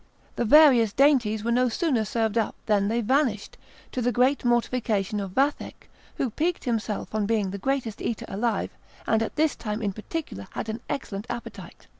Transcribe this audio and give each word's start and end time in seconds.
The 0.35 0.45
various 0.45 0.93
dainties 0.93 1.43
were 1.43 1.51
no 1.51 1.69
sooner 1.69 2.05
served 2.05 2.35
up 2.35 2.55
than 2.65 2.87
they 2.87 3.01
vanished, 3.01 3.55
to 3.91 4.01
the 4.01 4.11
great 4.11 4.43
mortification 4.43 5.19
of 5.19 5.33
Vathek, 5.35 5.91
who 6.15 6.31
piqued 6.31 6.63
himself 6.63 7.13
on 7.13 7.27
being 7.27 7.51
the 7.51 7.59
greatest 7.59 8.01
eater 8.01 8.25
alive, 8.27 8.71
and 9.05 9.21
at 9.21 9.35
this 9.35 9.55
time 9.55 9.79
in 9.79 9.93
particular 9.93 10.47
had 10.53 10.69
an 10.69 10.81
excellent 10.89 11.27
appetite. 11.29 11.85